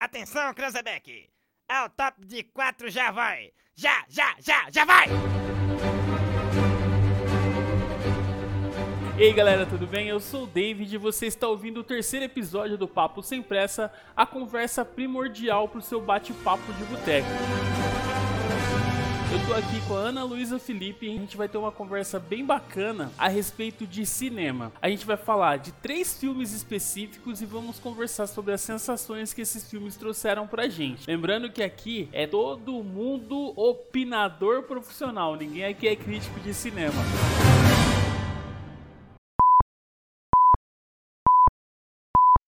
[0.00, 1.28] Atenção, Cranzebeck!
[1.68, 3.52] Ao top de quatro já vai!
[3.74, 5.08] Já, já, já, já vai!
[9.18, 10.08] E aí galera, tudo bem?
[10.08, 13.92] Eu sou o David e você está ouvindo o terceiro episódio do Papo Sem Pressa,
[14.16, 17.28] a conversa primordial para o seu bate-papo de boteco.
[19.32, 22.18] Eu tô aqui com a Ana Luísa Felipe e a gente vai ter uma conversa
[22.18, 24.72] bem bacana a respeito de cinema.
[24.82, 29.40] A gente vai falar de três filmes específicos e vamos conversar sobre as sensações que
[29.40, 31.06] esses filmes trouxeram pra gente.
[31.06, 37.00] Lembrando que aqui é todo mundo opinador profissional, ninguém aqui é crítico de cinema.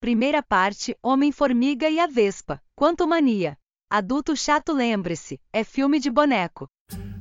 [0.01, 2.61] Primeira parte: Homem-Formiga e a Vespa.
[2.75, 3.57] Quanto mania.
[3.97, 6.67] Adulto chato, lembre-se, é filme de boneco.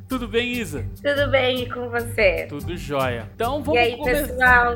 [0.09, 0.87] Tudo bem, Isa?
[1.05, 2.47] Tudo bem e com você?
[2.49, 3.29] Tudo jóia.
[3.35, 4.27] Então vamos E aí, começar.
[4.29, 4.75] pessoal?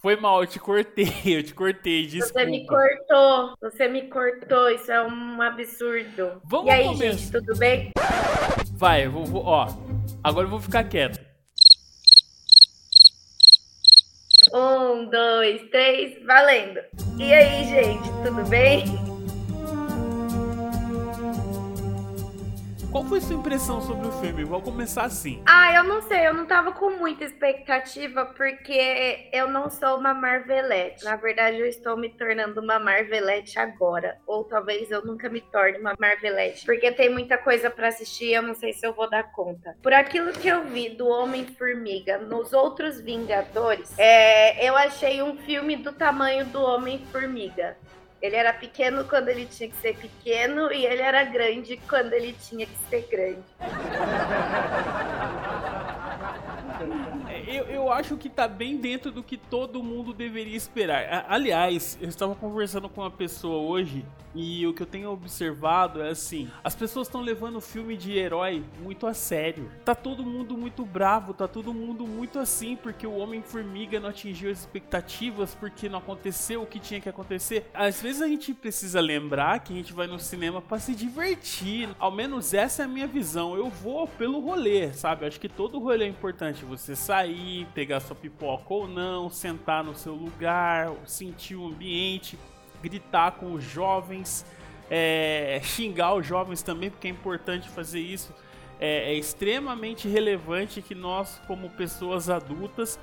[0.00, 2.38] Foi mal, eu te cortei, eu te cortei, desculpa.
[2.38, 3.54] Você me cortou.
[3.60, 4.70] Você me cortou.
[4.70, 6.40] Isso é um absurdo.
[6.44, 7.12] Vamos e aí, começar.
[7.18, 7.90] gente, tudo bem?
[8.74, 9.66] Vai, eu vou, vou- ó.
[10.22, 11.18] Agora eu vou ficar quieto.
[14.54, 16.78] Um, dois, três, valendo.
[17.18, 18.84] E aí, gente, tudo bem?
[22.90, 24.44] Qual foi sua impressão sobre o filme?
[24.44, 25.42] Vou começar assim.
[25.44, 30.14] Ah, eu não sei, eu não tava com muita expectativa porque eu não sou uma
[30.14, 31.04] Marvelette.
[31.04, 34.16] Na verdade, eu estou me tornando uma Marvelette agora.
[34.26, 36.64] Ou talvez eu nunca me torne uma Marvelette.
[36.64, 39.76] Porque tem muita coisa pra assistir eu não sei se eu vou dar conta.
[39.82, 45.76] Por aquilo que eu vi do Homem-Formiga nos outros Vingadores, é, eu achei um filme
[45.76, 47.76] do tamanho do Homem-Formiga.
[48.20, 52.32] Ele era pequeno quando ele tinha que ser pequeno e ele era grande quando ele
[52.32, 53.44] tinha que ser grande.
[57.48, 61.24] Eu, eu acho que tá bem dentro do que todo mundo deveria esperar.
[61.28, 66.10] Aliás, eu estava conversando com uma pessoa hoje e o que eu tenho observado é
[66.10, 69.70] assim: as pessoas estão levando o filme de herói muito a sério.
[69.84, 74.50] Tá todo mundo muito bravo, tá todo mundo muito assim, porque o Homem-Formiga não atingiu
[74.50, 77.68] as expectativas, porque não aconteceu o que tinha que acontecer.
[77.72, 81.88] Às vezes a gente precisa lembrar que a gente vai no cinema para se divertir.
[81.98, 83.56] Ao menos essa é a minha visão.
[83.56, 85.26] Eu vou pelo rolê, sabe?
[85.26, 86.64] Acho que todo rolê é importante.
[86.64, 87.37] Você sair,
[87.74, 92.38] pegar sua pipoca ou não, sentar no seu lugar, sentir o ambiente,
[92.82, 94.44] gritar com os jovens,
[94.90, 98.34] é, xingar os jovens também, porque é importante fazer isso.
[98.80, 102.98] É, é extremamente relevante que nós, como pessoas adultas,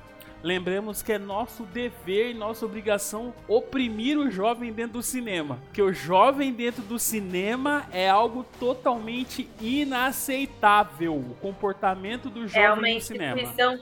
[0.46, 5.58] lembremos que é nosso dever e nossa obrigação oprimir o jovem dentro do cinema.
[5.64, 11.14] Porque o jovem dentro do cinema é algo totalmente inaceitável.
[11.16, 13.36] O comportamento do É jovem uma no cinema.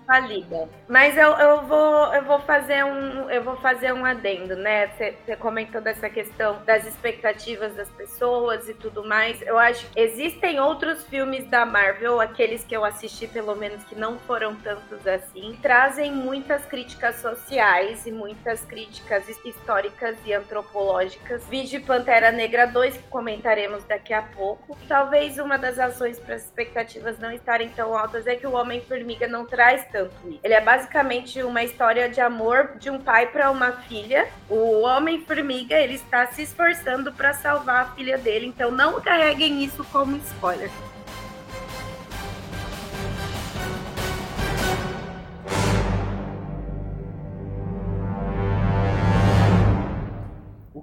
[0.06, 0.68] falida.
[0.88, 4.88] Mas eu, eu, vou, eu vou fazer um eu vou fazer um adendo, né?
[4.88, 9.40] Você comentou dessa questão das expectativas das pessoas e tudo mais.
[9.42, 13.94] Eu acho que existem outros filmes da Marvel, aqueles que eu assisti pelo menos que
[13.94, 16.12] não foram tantos assim, trazem
[16.54, 21.44] muitas críticas sociais e muitas críticas históricas e antropológicas.
[21.48, 24.78] Vide Pantera Negra 2, que comentaremos daqui a pouco.
[24.86, 29.26] Talvez uma das ações para as expectativas não estarem tão altas é que o Homem-Formiga
[29.26, 30.40] não traz tanto isso.
[30.44, 34.28] Ele é basicamente uma história de amor de um pai para uma filha.
[34.48, 39.84] O Homem-Formiga, ele está se esforçando para salvar a filha dele, então não carreguem isso
[39.90, 40.70] como spoiler.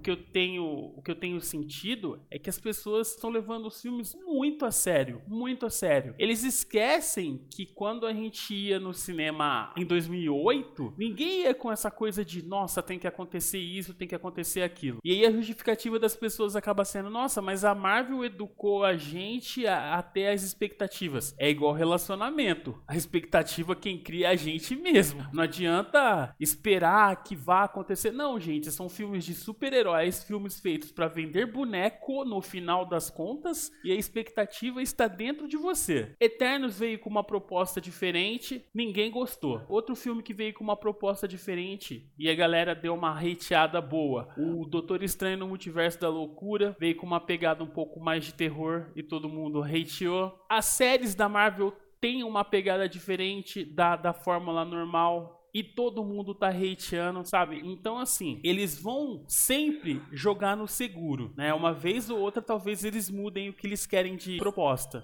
[0.01, 3.81] Que eu tenho, o que eu tenho sentido é que as pessoas estão levando os
[3.81, 6.15] filmes muito a sério, muito a sério.
[6.17, 11.91] Eles esquecem que quando a gente ia no cinema em 2008, ninguém ia com essa
[11.91, 14.99] coisa de, nossa, tem que acontecer isso, tem que acontecer aquilo.
[15.03, 19.67] E aí a justificativa das pessoas acaba sendo, nossa, mas a Marvel educou a gente
[19.67, 21.35] a, a ter as expectativas.
[21.37, 22.81] É igual relacionamento.
[22.87, 25.25] A expectativa quem cria é a gente mesmo.
[25.33, 28.11] Não adianta esperar que vá acontecer.
[28.11, 29.90] Não, gente, são filmes de super-heróis,
[30.23, 35.57] filmes feitos pra vender boneco no final das contas, e a expectativa está dentro de
[35.57, 36.15] você.
[36.19, 39.61] Eternos veio com uma proposta diferente, ninguém gostou.
[39.67, 44.29] Outro filme que veio com uma proposta diferente e a galera deu uma hateada boa.
[44.37, 48.33] O Doutor Estranho no Multiverso da Loucura veio com uma pegada um pouco mais de
[48.33, 50.33] terror e todo mundo hateou.
[50.49, 56.33] As séries da Marvel têm uma pegada diferente da, da fórmula normal e todo mundo
[56.33, 57.61] tá hateando, sabe?
[57.63, 61.53] Então, assim, eles vão sempre jogar no seguro, né?
[61.53, 65.03] Uma vez ou outra, talvez eles mudem o que eles querem de proposta.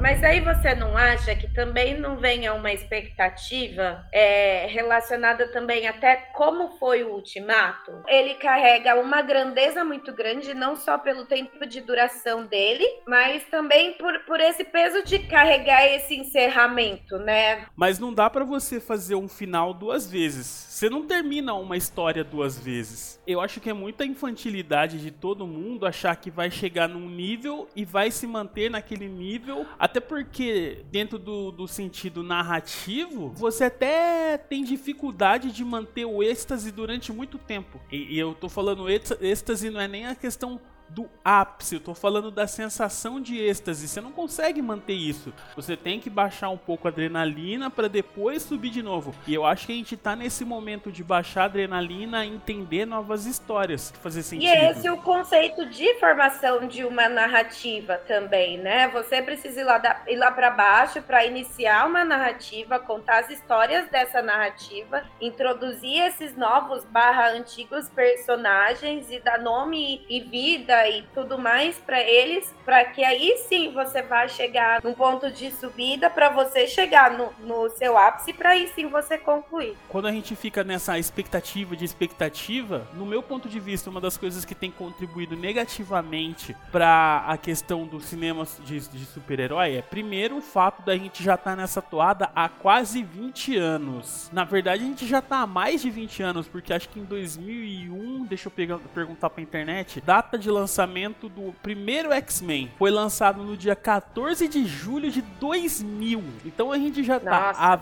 [0.00, 6.16] Mas aí você não acha que também não venha uma expectativa é, relacionada também até
[6.34, 8.04] como foi o ultimato?
[8.06, 13.94] Ele carrega uma grandeza muito grande, não só pelo tempo de duração dele, mas também
[13.94, 17.66] por, por esse peso de carregar esse encerramento, né?
[17.74, 20.46] Mas não dá para você fazer um final duas vezes.
[20.46, 23.20] Você não termina uma história duas vezes.
[23.26, 27.68] Eu acho que é muita infantilidade de todo mundo achar que vai chegar num nível
[27.74, 29.66] e vai se manter naquele nível.
[29.88, 36.70] Até porque, dentro do, do sentido narrativo, você até tem dificuldade de manter o êxtase
[36.70, 37.80] durante muito tempo.
[37.90, 41.94] E, e eu tô falando êxtase não é nem a questão do ápice, eu tô
[41.94, 43.86] falando da sensação de êxtase.
[43.86, 45.32] Você não consegue manter isso.
[45.54, 49.14] Você tem que baixar um pouco a adrenalina para depois subir de novo.
[49.26, 53.26] E eu acho que a gente tá nesse momento de baixar a adrenalina, entender novas
[53.26, 54.48] histórias, fazer sentido.
[54.48, 58.88] E esse é o conceito de formação de uma narrativa também, né?
[58.88, 63.30] Você precisa ir lá, da, ir lá para baixo para iniciar uma narrativa, contar as
[63.30, 71.02] histórias dessa narrativa, introduzir esses novos barra antigos personagens e dar nome e vida e
[71.14, 76.10] tudo mais para eles, para que aí sim você vá chegar num ponto de subida
[76.10, 79.76] para você chegar no, no seu ápice para aí sim você concluir.
[79.88, 84.16] Quando a gente fica nessa expectativa de expectativa, no meu ponto de vista, uma das
[84.16, 90.36] coisas que tem contribuído negativamente para a questão do cinema de, de super-herói é primeiro
[90.36, 94.30] o fato da gente já estar tá nessa toada há quase 20 anos.
[94.32, 97.04] Na verdade, a gente já tá há mais de 20 anos, porque acho que em
[97.04, 102.90] 2001, deixa eu pegar, perguntar pra internet, data de lançamento lançamento do primeiro X-Men foi
[102.90, 106.22] lançado no dia 14 de julho de 2000.
[106.44, 107.60] Então a gente já tá Nossa.
[107.60, 107.76] há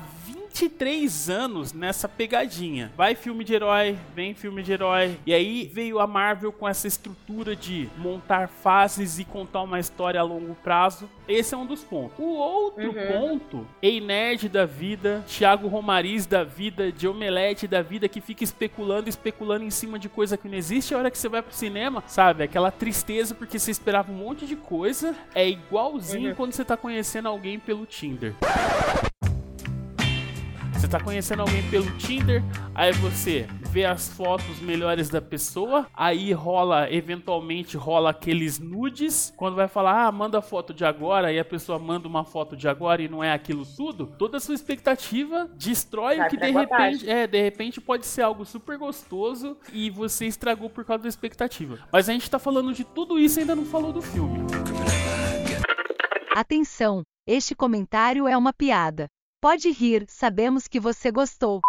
[0.56, 2.90] 23 anos nessa pegadinha.
[2.96, 5.18] Vai filme de herói, vem filme de herói.
[5.26, 10.18] E aí veio a Marvel com essa estrutura de montar fases e contar uma história
[10.18, 11.10] a longo prazo.
[11.28, 12.18] Esse é um dos pontos.
[12.18, 13.38] O outro uhum.
[13.38, 18.42] ponto, Ei Nerd da vida, Thiago Romariz da vida, de Omelete da vida, que fica
[18.42, 20.94] especulando, especulando em cima de coisa que não existe.
[20.94, 22.42] A hora que você vai pro cinema, sabe?
[22.44, 25.14] Aquela tristeza porque você esperava um monte de coisa.
[25.34, 26.34] É igualzinho uhum.
[26.34, 28.34] quando você tá conhecendo alguém pelo Tinder.
[30.86, 36.32] Você tá conhecendo alguém pelo Tinder, aí você vê as fotos melhores da pessoa, aí
[36.32, 41.44] rola, eventualmente rola aqueles nudes, quando vai falar, ah, manda foto de agora, e a
[41.44, 45.50] pessoa manda uma foto de agora e não é aquilo tudo, toda a sua expectativa
[45.56, 49.90] destrói vai o que de repente, é, de repente pode ser algo super gostoso e
[49.90, 51.80] você estragou por causa da expectativa.
[51.90, 54.38] Mas a gente tá falando de tudo isso e ainda não falou do filme.
[56.32, 59.08] Atenção, este comentário é uma piada.
[59.46, 61.60] Pode rir, sabemos que você gostou.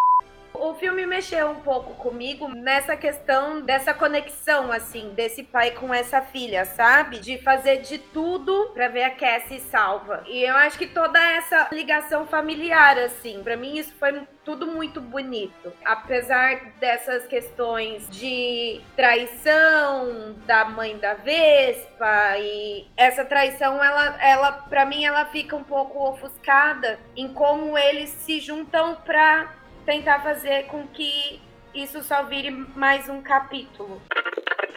[0.59, 6.21] O filme mexeu um pouco comigo nessa questão dessa conexão, assim, desse pai com essa
[6.21, 7.19] filha, sabe?
[7.19, 10.23] De fazer de tudo pra ver a Cassie salva.
[10.27, 15.01] E eu acho que toda essa ligação familiar, assim, para mim isso foi tudo muito
[15.01, 15.73] bonito.
[15.83, 24.85] Apesar dessas questões de traição da mãe da Vespa e essa traição, ela, ela para
[24.85, 29.53] mim, ela fica um pouco ofuscada em como eles se juntam pra
[29.87, 31.39] tentar fazer com que
[31.73, 34.01] isso só vire mais um capítulo.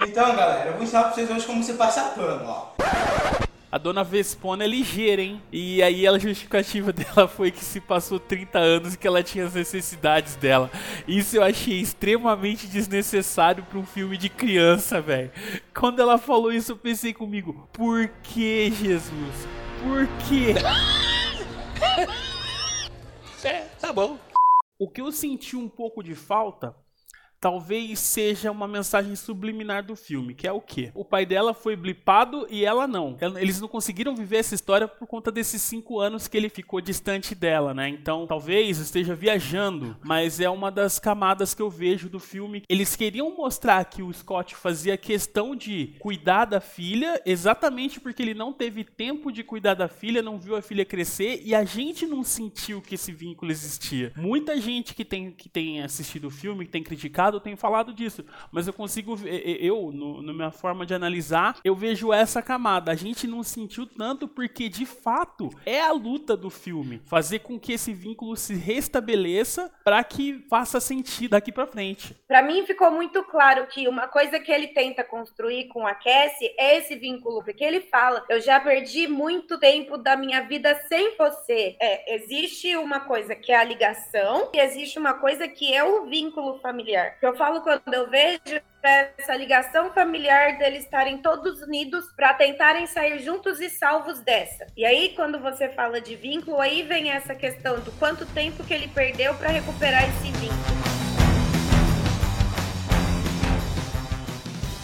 [0.06, 2.70] Então, galera, eu vou ensinar pra vocês hoje como você passa pano, ó.
[3.72, 5.42] A dona Vespona é ligeira, hein?
[5.50, 9.46] E aí a justificativa dela foi que se passou 30 anos e que ela tinha
[9.46, 10.70] as necessidades dela.
[11.08, 15.32] Isso eu achei extremamente desnecessário para um filme de criança, velho.
[15.74, 19.48] Quando ela falou isso, eu pensei comigo: por que, Jesus?
[19.82, 20.54] Por que?
[23.44, 24.29] é, tá bom.
[24.82, 26.74] O que eu senti um pouco de falta
[27.40, 30.90] talvez seja uma mensagem subliminar do filme, que é o quê?
[30.94, 33.16] O pai dela foi blipado e ela não.
[33.38, 37.34] Eles não conseguiram viver essa história por conta desses cinco anos que ele ficou distante
[37.34, 37.88] dela, né?
[37.88, 42.62] Então, talvez esteja viajando, mas é uma das camadas que eu vejo do filme.
[42.68, 48.34] Eles queriam mostrar que o Scott fazia questão de cuidar da filha, exatamente porque ele
[48.34, 52.06] não teve tempo de cuidar da filha, não viu a filha crescer e a gente
[52.06, 54.12] não sentiu que esse vínculo existia.
[54.16, 57.92] Muita gente que tem, que tem assistido o filme, que tem criticado, eu tenho falado
[57.92, 62.92] disso, mas eu consigo, eu, no, na minha forma de analisar, eu vejo essa camada.
[62.92, 67.00] A gente não sentiu tanto porque, de fato, é a luta do filme.
[67.06, 72.16] Fazer com que esse vínculo se restabeleça para que faça sentido daqui para frente.
[72.26, 76.52] Para mim ficou muito claro que uma coisa que ele tenta construir com a Cassie
[76.58, 81.16] é esse vínculo, porque ele fala: Eu já perdi muito tempo da minha vida sem
[81.16, 81.76] você.
[81.80, 86.06] É, existe uma coisa que é a ligação e existe uma coisa que é o
[86.06, 87.16] vínculo familiar.
[87.22, 88.40] Eu falo quando eu vejo
[88.82, 94.66] essa ligação familiar deles estarem todos unidos para tentarem sair juntos e salvos dessa.
[94.74, 98.72] E aí, quando você fala de vínculo, aí vem essa questão do quanto tempo que
[98.72, 100.79] ele perdeu para recuperar esse vínculo.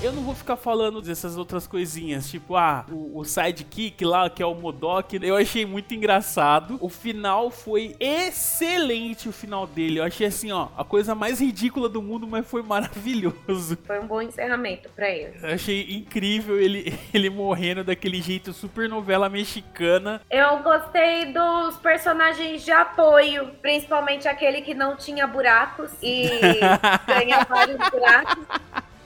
[0.02, 4.42] Eu não vou ficar falando dessas outras coisinhas, tipo, ah, o, o sidekick lá, que
[4.42, 6.76] é o Modok, eu achei muito engraçado.
[6.82, 9.98] O final foi excelente, o final dele.
[9.98, 13.78] Eu achei assim, ó, a coisa mais ridícula do mundo, mas foi maravilhoso.
[13.86, 15.38] Foi um bom encerramento para ele.
[15.42, 20.20] Eu achei incrível ele, ele morrendo daquele jeito super novela mexicana.
[20.30, 26.28] Eu gostei dos personagens de apoio, principalmente aquele que não tinha buracos e
[27.08, 28.46] ganha vários buracos.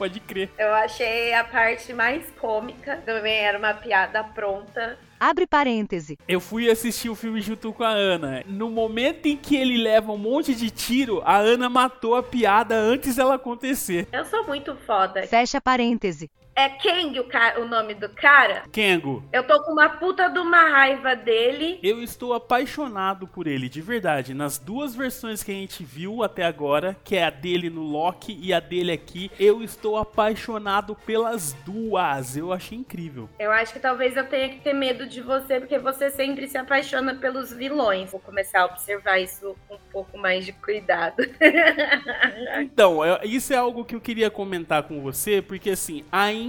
[0.00, 0.48] Pode crer.
[0.56, 2.96] Eu achei a parte mais cômica.
[3.04, 4.98] Também era uma piada pronta.
[5.20, 6.16] Abre parêntese.
[6.26, 8.42] Eu fui assistir o filme junto com a Ana.
[8.46, 12.74] No momento em que ele leva um monte de tiro, a Ana matou a piada
[12.74, 14.08] antes dela acontecer.
[14.10, 15.26] Eu sou muito foda.
[15.26, 16.30] Fecha parêntese.
[16.54, 18.64] É Kang o, ca- o nome do cara?
[18.70, 21.78] Kengo, Eu tô com uma puta de uma raiva dele.
[21.82, 24.34] eu estou apaixonado por ele, de verdade.
[24.34, 28.38] Nas duas versões que a gente viu até agora, que é a dele no Loki
[28.42, 32.36] e a dele aqui, eu estou apaixonado pelas duas.
[32.36, 33.28] Eu achei incrível.
[33.38, 36.58] Eu acho que talvez eu tenha que ter medo de você, porque você sempre se
[36.58, 38.10] apaixona pelos vilões.
[38.10, 41.16] Vou começar a observar isso com um pouco mais de cuidado.
[42.60, 46.39] Então, é- isso é algo que eu queria comentar com você, porque assim, ainda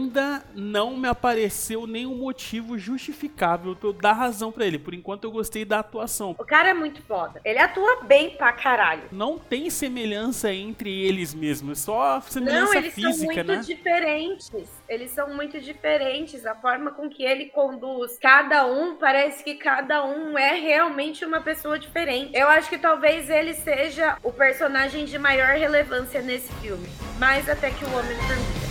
[0.55, 4.79] não me apareceu nenhum motivo justificável pra eu dar razão pra ele.
[4.79, 6.35] Por enquanto eu gostei da atuação.
[6.37, 7.41] o cara é muito foda.
[7.43, 9.03] Ele atua bem pra caralho.
[9.11, 13.57] Não tem semelhança entre eles mesmos, só semelhança Não, eles são muito né?
[13.57, 14.51] diferentes.
[14.87, 16.45] Eles são muito diferentes.
[16.45, 21.41] A forma com que ele conduz cada um, parece que cada um é realmente uma
[21.41, 22.35] pessoa diferente.
[22.35, 26.87] Eu acho que talvez ele seja o personagem de maior relevância nesse filme.
[27.19, 28.70] Mais até que o Homem-Formiga.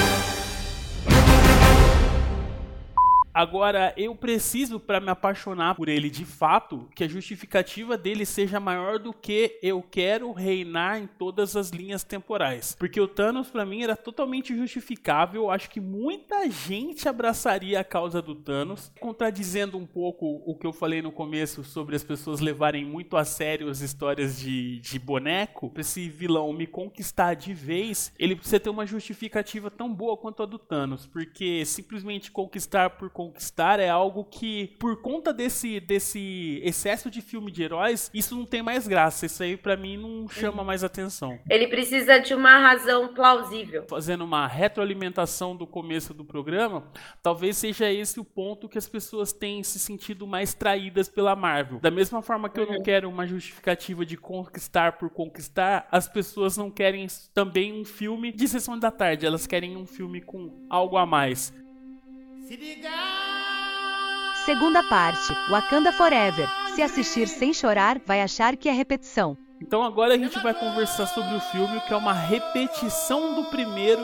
[3.33, 8.59] Agora, eu preciso, pra me apaixonar por ele de fato, que a justificativa dele seja
[8.59, 12.75] maior do que eu quero reinar em todas as linhas temporais.
[12.77, 15.49] Porque o Thanos, pra mim, era totalmente justificável.
[15.49, 20.73] Acho que muita gente abraçaria a causa do Thanos, contradizendo um pouco o que eu
[20.73, 25.69] falei no começo sobre as pessoas levarem muito a sério as histórias de, de boneco.
[25.69, 30.43] Pra esse vilão me conquistar de vez, ele precisa ter uma justificativa tão boa quanto
[30.43, 31.05] a do Thanos.
[31.07, 37.51] Porque simplesmente conquistar por conquistar é algo que, por conta desse, desse excesso de filme
[37.51, 39.25] de heróis, isso não tem mais graça.
[39.25, 41.37] Isso aí pra mim não chama mais atenção.
[41.49, 43.85] Ele precisa de uma razão plausível.
[43.89, 46.83] Fazendo uma retroalimentação do começo do programa,
[47.21, 51.79] talvez seja esse o ponto que as pessoas têm se sentido mais traídas pela Marvel.
[51.79, 56.57] Da mesma forma que eu não quero uma justificativa de conquistar por conquistar, as pessoas
[56.57, 60.97] não querem também um filme de sessão da tarde, elas querem um filme com algo
[60.97, 61.53] a mais.
[62.47, 62.89] Se liga!
[64.45, 65.31] Segunda parte.
[65.49, 66.47] Wakanda Forever.
[66.73, 69.37] Se assistir sem chorar, vai achar que é repetição.
[69.61, 74.01] Então agora a gente vai conversar sobre o filme, que é uma repetição do primeiro,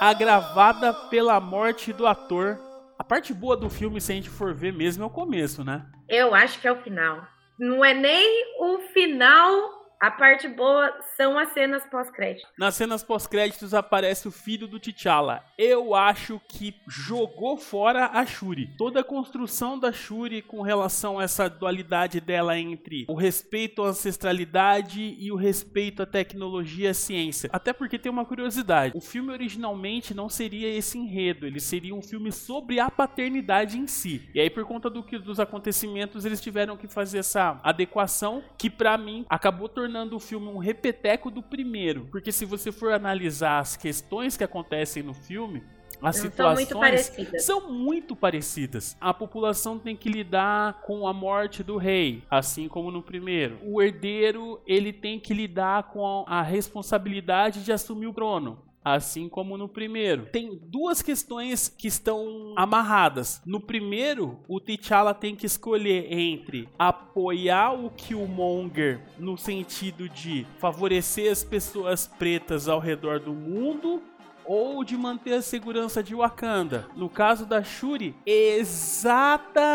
[0.00, 2.58] agravada pela morte do ator.
[2.98, 5.84] A parte boa do filme, se a gente for ver mesmo, é o começo, né?
[6.08, 7.26] Eu acho que é o final.
[7.58, 9.83] Não é nem o final.
[10.04, 12.46] A parte boa são as cenas pós-crédito.
[12.58, 15.42] Nas cenas pós-créditos aparece o filho do T'Challa.
[15.56, 18.66] Eu acho que jogou fora a Shuri.
[18.76, 23.88] Toda a construção da Shuri com relação a essa dualidade dela entre o respeito à
[23.88, 27.48] ancestralidade e o respeito à tecnologia e à ciência.
[27.50, 28.92] Até porque tem uma curiosidade.
[28.94, 31.46] O filme originalmente não seria esse enredo.
[31.46, 34.28] Ele seria um filme sobre a paternidade em si.
[34.34, 38.68] E aí por conta do que dos acontecimentos eles tiveram que fazer essa adequação que
[38.68, 42.08] pra mim acabou tornando o filme um repeteco do primeiro.
[42.10, 45.62] Porque se você for analisar as questões que acontecem no filme,
[46.02, 47.44] as São situações muito parecidas.
[47.44, 48.96] são muito parecidas.
[49.00, 53.58] A população tem que lidar com a morte do rei, assim como no primeiro.
[53.62, 58.58] O herdeiro, ele tem que lidar com a responsabilidade de assumir o trono.
[58.84, 60.26] Assim como no primeiro.
[60.26, 63.40] Tem duas questões que estão amarradas.
[63.46, 71.32] No primeiro, o T'Challa tem que escolher entre apoiar o Killmonger no sentido de favorecer
[71.32, 74.02] as pessoas pretas ao redor do mundo
[74.44, 76.86] ou de manter a segurança de Wakanda.
[76.96, 79.74] No caso da Shuri, exatamente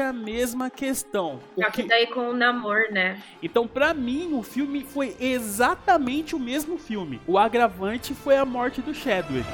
[0.00, 1.40] a mesma questão.
[1.58, 3.22] Só que daí com o namor, né?
[3.42, 7.20] Então, pra mim, o filme foi exatamente o mesmo filme.
[7.26, 9.46] O agravante foi a morte do Chadwick.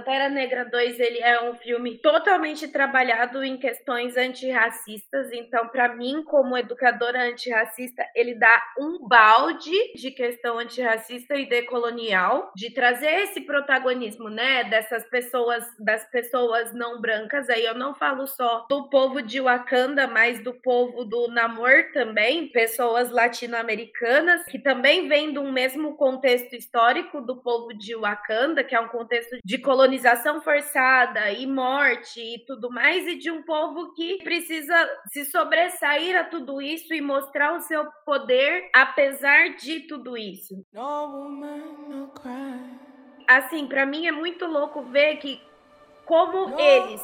[0.00, 6.22] Pantera Negra 2 ele é um filme totalmente trabalhado em questões antirracistas, então para mim
[6.24, 13.42] como educadora antirracista, ele dá um balde de questão antirracista e decolonial, de trazer esse
[13.42, 17.50] protagonismo, né, dessas pessoas, das pessoas não brancas.
[17.50, 22.48] Aí eu não falo só do povo de Wakanda, mas do povo do Namor também,
[22.48, 28.80] pessoas latino-americanas que também vêm um mesmo contexto histórico do povo de Wakanda, que é
[28.80, 29.89] um contexto de colonização
[30.42, 34.74] forçada e morte e tudo mais, e de um povo que precisa
[35.12, 40.54] se sobressair a tudo isso e mostrar o seu poder apesar de tudo isso.
[43.28, 45.40] Assim, para mim é muito louco ver que
[46.04, 47.02] como eles,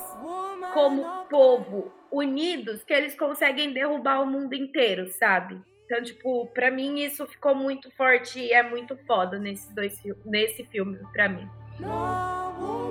[0.74, 5.60] como povo unidos, que eles conseguem derrubar o mundo inteiro, sabe?
[5.84, 10.64] Então, tipo, pra mim isso ficou muito forte e é muito foda nesses dois nesse
[10.64, 11.48] filme, pra mim.
[11.78, 12.85] No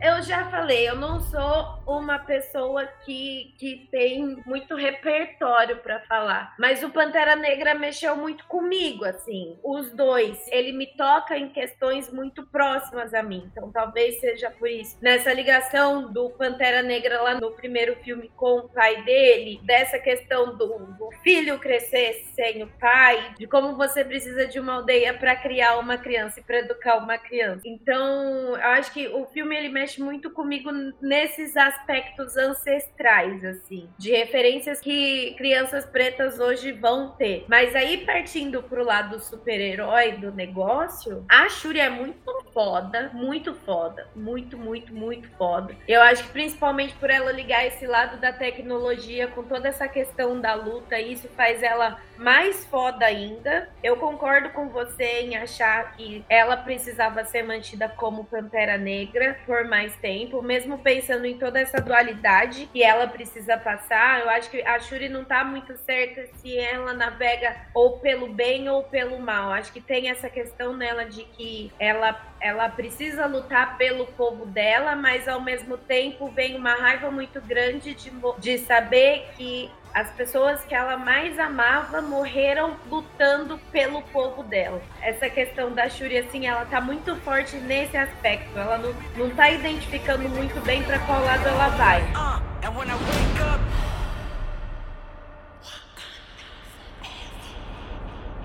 [0.00, 6.54] eu já falei, eu não sou uma pessoa que, que tem muito repertório para falar,
[6.58, 9.58] mas o Pantera Negra mexeu muito comigo, assim.
[9.62, 14.68] Os dois, ele me toca em questões muito próximas a mim, então talvez seja por
[14.68, 14.96] isso.
[15.00, 20.56] Nessa ligação do Pantera Negra lá no primeiro filme com o pai dele, dessa questão
[20.56, 25.34] do, do filho crescer sem o pai, de como você precisa de uma aldeia para
[25.34, 27.62] criar uma criança e para educar uma criança.
[27.64, 33.88] Então, eu acho que o filme ele mexe mexe muito comigo nesses aspectos ancestrais, assim,
[33.96, 37.46] de referências que crianças pretas hoje vão ter.
[37.48, 42.18] Mas aí, partindo pro lado super-herói do negócio, a Shuri é muito
[42.52, 45.74] foda, muito foda, muito, muito, muito foda.
[45.86, 50.38] Eu acho que principalmente por ela ligar esse lado da tecnologia com toda essa questão
[50.38, 53.68] da luta, isso faz ela mais foda ainda.
[53.82, 59.64] Eu concordo com você em achar que ela precisava ser mantida como Pantera Negra por
[59.64, 64.20] mais mais tempo, mesmo pensando em toda essa dualidade que ela precisa passar.
[64.20, 68.68] Eu acho que a Shuri não tá muito certa se ela navega ou pelo bem
[68.68, 69.52] ou pelo mal.
[69.52, 74.94] Acho que tem essa questão nela de que ela ela precisa lutar pelo povo dela,
[74.94, 79.68] mas ao mesmo tempo vem uma raiva muito grande de, de saber que
[79.98, 84.80] as pessoas que ela mais amava morreram lutando pelo povo dela.
[85.02, 88.56] Essa questão da Shuri, assim, ela tá muito forte nesse aspecto.
[88.56, 92.00] Ela não, não tá identificando muito bem para qual lado ela vai.
[92.02, 93.87] Uh,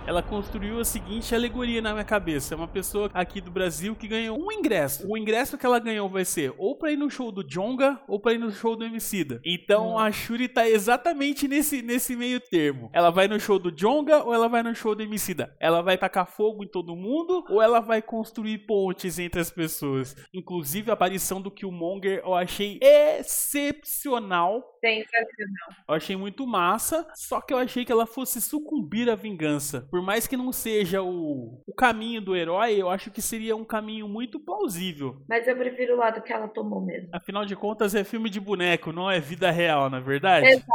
[0.06, 2.54] ela construiu a seguinte alegoria na minha cabeça.
[2.54, 5.08] É uma pessoa aqui do Brasil que ganhou um ingresso.
[5.10, 8.20] O ingresso que ela ganhou vai ser ou pra ir no show do Jonga ou
[8.20, 9.42] pra ir no show do Emicida.
[9.46, 9.98] Então hum.
[9.98, 12.89] a Shuri tá exatamente nesse, nesse meio termo.
[12.92, 15.56] Ela vai no show do Jonga ou ela vai no show do Emicida?
[15.60, 20.16] Ela vai tacar fogo em todo mundo ou ela vai construir pontes entre as pessoas?
[20.34, 24.78] Inclusive a aparição do Killmonger eu achei excepcional.
[24.82, 25.70] Sensacional.
[25.88, 30.02] Eu achei muito massa, só que eu achei que ela fosse sucumbir à vingança por
[30.02, 34.08] mais que não seja o, o caminho do herói, eu acho que seria um caminho
[34.08, 35.22] muito plausível.
[35.30, 37.10] Mas eu prefiro o lado que ela tomou mesmo.
[37.14, 40.48] Afinal de contas, é filme de boneco, não é vida real, na é verdade?
[40.48, 40.66] Exato.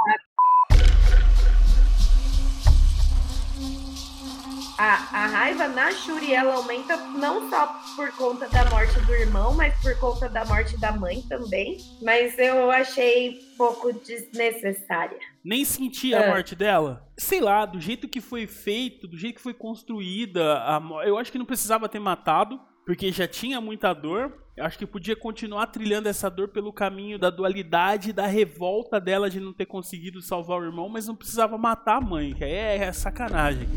[4.79, 9.53] a, a raiva na Shuri ela aumenta não só por conta da morte do irmão,
[9.53, 11.79] mas por conta da morte da mãe também.
[12.01, 15.19] Mas eu achei pouco desnecessária.
[15.45, 16.29] Nem senti a é.
[16.29, 17.07] morte dela.
[17.17, 21.33] Sei lá, do jeito que foi feito, do jeito que foi construída, a, eu acho
[21.33, 24.33] que não precisava ter matado, porque já tinha muita dor.
[24.57, 29.31] Eu acho que podia continuar trilhando essa dor pelo caminho da dualidade, da revolta dela
[29.31, 32.79] de não ter conseguido salvar o irmão, mas não precisava matar a mãe, que é,
[32.79, 33.69] é sacanagem.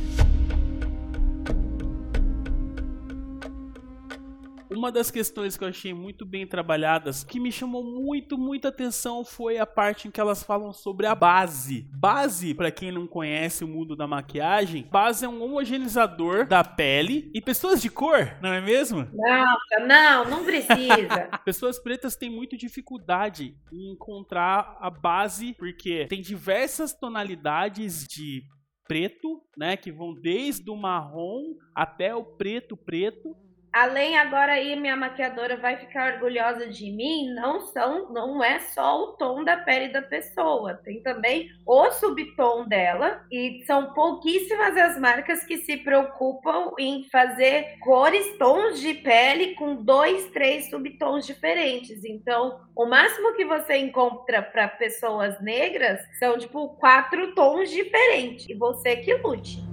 [4.81, 9.23] Uma das questões que eu achei muito bem trabalhadas, que me chamou muito, muita atenção,
[9.23, 11.87] foi a parte em que elas falam sobre a base.
[11.93, 17.29] Base, para quem não conhece o mundo da maquiagem, base é um homogeneizador da pele
[17.31, 19.07] e pessoas de cor, não é mesmo?
[19.13, 21.29] Não, não, não precisa.
[21.45, 28.41] pessoas pretas têm muito dificuldade em encontrar a base, porque tem diversas tonalidades de
[28.87, 33.35] preto, né, que vão desde o marrom até o preto preto
[33.73, 39.01] Além agora aí minha maquiadora vai ficar orgulhosa de mim, não são, não é só
[39.01, 44.99] o tom da pele da pessoa, tem também o subtom dela e são pouquíssimas as
[44.99, 52.03] marcas que se preocupam em fazer cores, tons de pele com dois, três subtons diferentes.
[52.03, 58.53] Então, o máximo que você encontra para pessoas negras são tipo quatro tons diferentes e
[58.53, 59.70] você que lute.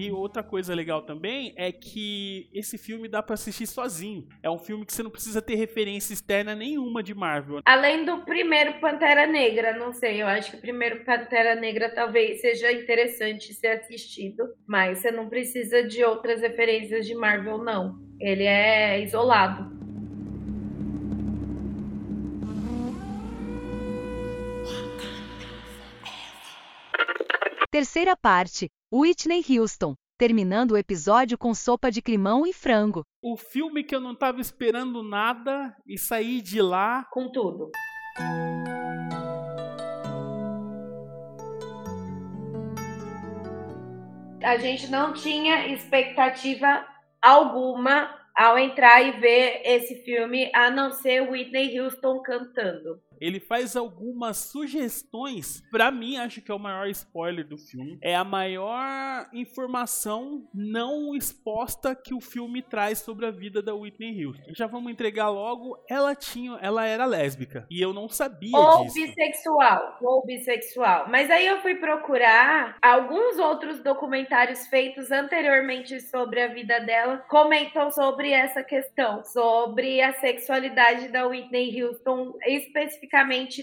[0.00, 4.26] E outra coisa legal também é que esse filme dá para assistir sozinho.
[4.42, 7.60] É um filme que você não precisa ter referência externa nenhuma de Marvel.
[7.66, 12.40] Além do primeiro Pantera Negra, não sei, eu acho que o primeiro Pantera Negra talvez
[12.40, 17.98] seja interessante ser assistido, mas você não precisa de outras referências de Marvel, não.
[18.18, 19.78] Ele é isolado.
[27.70, 33.04] Terceira parte, Whitney Houston, terminando o episódio com sopa de climão e frango.
[33.22, 37.70] O filme que eu não tava esperando nada e saí de lá Com tudo.
[44.42, 46.84] A gente não tinha expectativa
[47.22, 53.00] alguma ao entrar e ver esse filme, a não ser Whitney Houston cantando.
[53.20, 55.62] Ele faz algumas sugestões.
[55.70, 57.98] Pra mim, acho que é o maior spoiler do filme.
[58.02, 64.24] É a maior informação não exposta que o filme traz sobre a vida da Whitney
[64.24, 64.52] Houston.
[64.56, 65.76] Já vamos entregar logo.
[65.88, 68.94] Ela tinha, ela era lésbica e eu não sabia Ou disso.
[68.94, 71.08] bissexual, ou bissexual.
[71.08, 77.90] Mas aí eu fui procurar alguns outros documentários feitos anteriormente sobre a vida dela, comentam
[77.90, 83.09] sobre essa questão, sobre a sexualidade da Whitney Houston, especificamente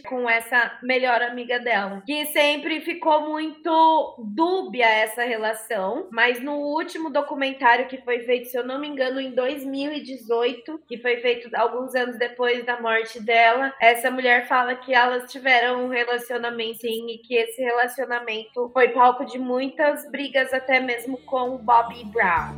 [0.02, 7.10] com essa melhor amiga dela, que sempre ficou muito dúbia essa relação, mas no último
[7.10, 11.96] documentário que foi feito, se eu não me engano, em 2018, que foi feito alguns
[11.96, 17.18] anos depois da morte dela, essa mulher fala que elas tiveram um relacionamento sim e
[17.18, 22.56] que esse relacionamento foi palco de muitas brigas até mesmo com o Bobby Brown.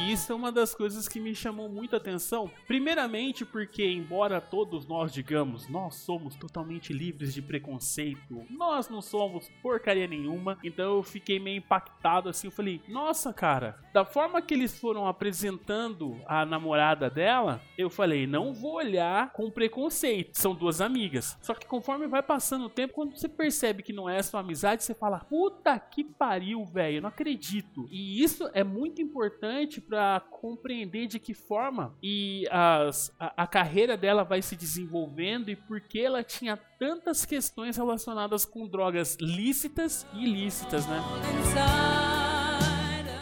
[0.00, 2.50] E isso é uma das coisas que me chamou muita atenção.
[2.66, 9.50] Primeiramente, porque, embora todos nós digamos, nós somos totalmente livres de preconceito, nós não somos
[9.62, 10.58] porcaria nenhuma.
[10.64, 12.46] Então eu fiquei meio impactado assim.
[12.46, 18.26] Eu falei, nossa, cara, da forma que eles foram apresentando a namorada dela, eu falei,
[18.26, 20.34] não vou olhar com preconceito.
[20.34, 21.36] São duas amigas.
[21.42, 24.82] Só que conforme vai passando o tempo, quando você percebe que não é sua amizade,
[24.82, 27.86] você fala, puta que pariu, velho, não acredito.
[27.90, 33.96] E isso é muito importante pra compreender de que forma e as, a, a carreira
[33.96, 40.06] dela vai se desenvolvendo e por que ela tinha tantas questões relacionadas com drogas lícitas
[40.14, 41.02] e ilícitas, né?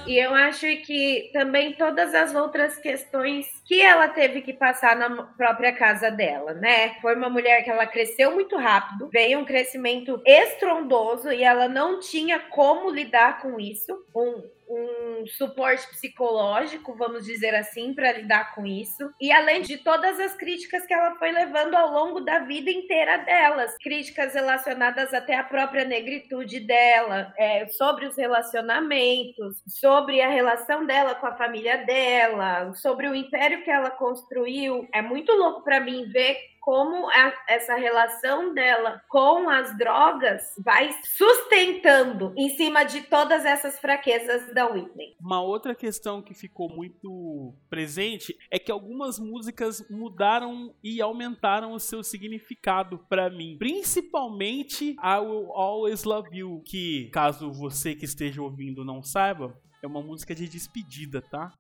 [0.06, 5.22] E eu acho que também todas as outras questões que ela teve que passar na
[5.22, 6.96] própria casa dela, né?
[7.00, 11.98] Foi uma mulher que ela cresceu muito rápido, veio um crescimento estrondoso e ela não
[11.98, 14.04] tinha como lidar com isso.
[14.14, 19.12] Um, um suporte psicológico, vamos dizer assim, para lidar com isso.
[19.20, 23.18] E além de todas as críticas que ela foi levando ao longo da vida inteira
[23.18, 30.84] delas, críticas relacionadas até à própria negritude dela, é, sobre os relacionamentos, sobre a relação
[30.84, 34.86] dela com a família dela, sobre o império que ela construiu.
[34.92, 36.36] É muito louco para mim ver
[36.68, 43.78] como a, essa relação dela com as drogas vai sustentando em cima de todas essas
[43.78, 45.16] fraquezas da Whitney.
[45.18, 51.80] Uma outra questão que ficou muito presente é que algumas músicas mudaram e aumentaram o
[51.80, 53.56] seu significado pra mim.
[53.58, 59.86] Principalmente I Will Always Love You, que caso você que esteja ouvindo não saiba, é
[59.86, 61.50] uma música de despedida, tá?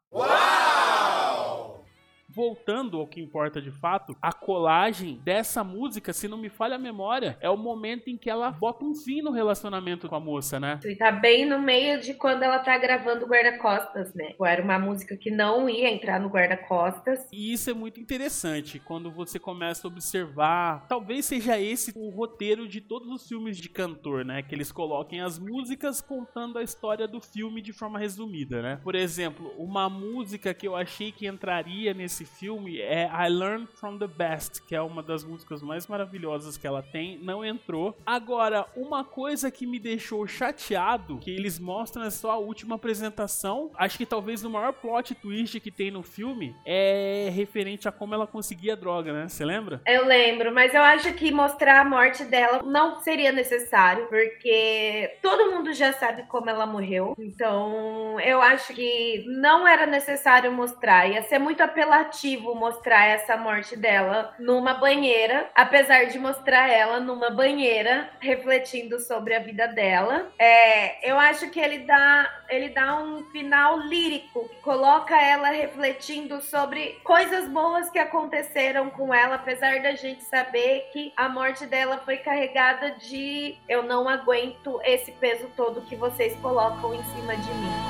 [2.28, 6.78] Voltando ao que importa de fato, a colagem dessa música, se não me falha a
[6.78, 10.60] memória, é o momento em que ela bota um fim no relacionamento com a moça,
[10.60, 10.78] né?
[10.84, 14.34] E tá bem no meio de quando ela tá gravando o Guarda-Costas, né?
[14.44, 17.26] Era uma música que não ia entrar no Guarda-Costas.
[17.32, 20.86] E isso é muito interessante quando você começa a observar.
[20.86, 24.42] Talvez seja esse o roteiro de todos os filmes de cantor, né?
[24.42, 28.80] Que eles coloquem as músicas contando a história do filme de forma resumida, né?
[28.82, 33.98] Por exemplo, uma música que eu achei que entraria nesse filme é I Learned from
[33.98, 37.18] the Best, que é uma das músicas mais maravilhosas que ela tem.
[37.18, 37.96] Não entrou.
[38.04, 43.70] Agora, uma coisa que me deixou chateado, que eles mostram é só a última apresentação.
[43.74, 48.14] Acho que talvez o maior plot twist que tem no filme é referente a como
[48.14, 49.28] ela conseguia droga, né?
[49.28, 49.80] Você lembra?
[49.86, 55.50] Eu lembro, mas eu acho que mostrar a morte dela não seria necessário, porque todo
[55.50, 57.14] mundo já sabe como ela morreu.
[57.18, 61.08] Então, eu acho que não era necessário mostrar.
[61.08, 66.98] Ia ser muito apelativo apelativo mostrar essa morte dela numa banheira, apesar de mostrar ela
[66.98, 70.30] numa banheira refletindo sobre a vida dela.
[70.38, 76.98] É, eu acho que ele dá, ele dá um final lírico, coloca ela refletindo sobre
[77.04, 82.16] coisas boas que aconteceram com ela, apesar da gente saber que a morte dela foi
[82.16, 87.87] carregada de eu não aguento esse peso todo que vocês colocam em cima de mim.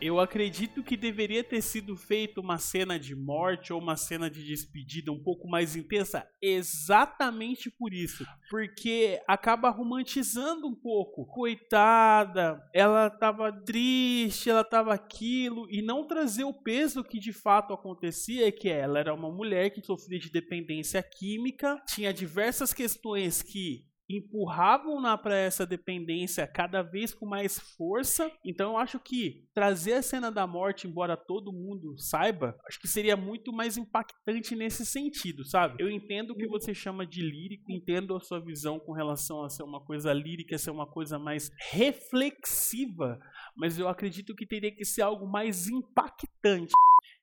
[0.00, 4.42] Eu acredito que deveria ter sido feita uma cena de morte ou uma cena de
[4.42, 11.26] despedida um pouco mais intensa, exatamente por isso, porque acaba romantizando um pouco.
[11.26, 17.74] Coitada, ela estava triste, ela estava aquilo e não trazer o peso que de fato
[17.74, 23.84] acontecia, que ela era uma mulher que sofria de dependência química, tinha diversas questões que
[24.16, 28.30] empurravam-na para essa dependência cada vez com mais força.
[28.44, 32.88] Então eu acho que trazer a cena da morte, embora todo mundo saiba, acho que
[32.88, 35.82] seria muito mais impactante nesse sentido, sabe?
[35.82, 39.50] Eu entendo o que você chama de lírico, entendo a sua visão com relação a
[39.50, 43.20] ser uma coisa lírica, ser uma coisa mais reflexiva,
[43.56, 46.72] mas eu acredito que teria que ser algo mais impactante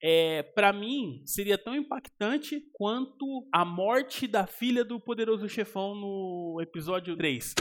[0.02, 6.60] é, para mim, seria tão impactante quanto a morte da filha do poderoso chefão no
[6.62, 7.56] episódio 3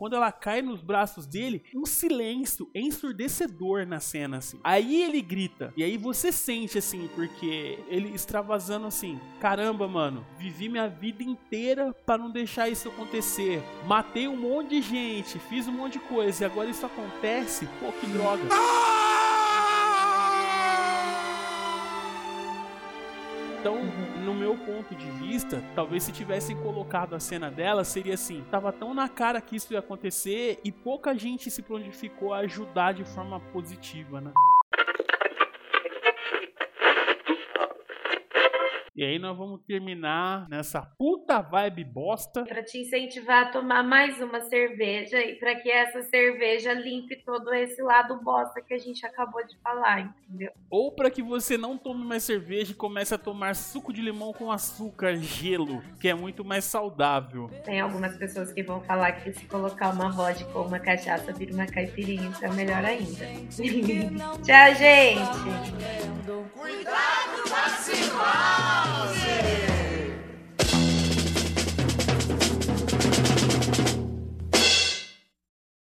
[0.00, 4.58] quando ela cai nos braços dele, um silêncio ensurdecedor na cena, assim.
[4.64, 10.70] Aí ele grita, e aí você sente, assim, porque ele extravasando assim: caramba, mano, vivi
[10.70, 13.62] minha vida inteira para não deixar isso acontecer.
[13.84, 17.68] Matei um monte de gente, fiz um monte de coisa, e agora isso acontece?
[17.78, 18.42] Pô, que droga.
[18.50, 19.09] Ah!
[23.60, 23.76] Então,
[24.24, 28.72] no meu ponto de vista, talvez se tivessem colocado a cena dela, seria assim: tava
[28.72, 33.04] tão na cara que isso ia acontecer e pouca gente se prontificou a ajudar de
[33.04, 34.32] forma positiva, né?
[39.00, 42.44] E aí nós vamos terminar nessa puta vibe bosta.
[42.44, 47.50] Pra te incentivar a tomar mais uma cerveja e para que essa cerveja limpe todo
[47.54, 50.52] esse lado bosta que a gente acabou de falar, entendeu?
[50.68, 54.34] Ou para que você não tome mais cerveja e comece a tomar suco de limão
[54.34, 57.48] com açúcar, gelo, que é muito mais saudável.
[57.64, 61.54] Tem algumas pessoas que vão falar que se colocar uma vodka ou uma cachaça vira
[61.54, 63.24] uma caipirinha, isso é melhor ainda.
[64.44, 65.40] Tchau, gente!
[66.52, 68.89] Cuidado, vacinal!
[68.90, 69.79] House.